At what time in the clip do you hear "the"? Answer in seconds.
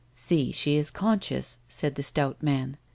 1.93-2.01